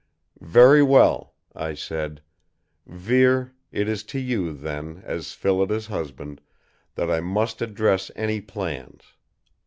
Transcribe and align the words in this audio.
"Very 0.41 0.81
well," 0.81 1.35
I 1.53 1.75
said. 1.75 2.23
"Vere, 2.87 3.53
it 3.71 3.87
is 3.87 4.01
to 4.05 4.19
you, 4.19 4.51
then, 4.51 5.03
as 5.05 5.33
Phillida's 5.33 5.85
husband, 5.85 6.41
that 6.95 7.11
I 7.11 7.19
must 7.19 7.61
address 7.61 8.09
any 8.15 8.41
plans. 8.41 9.03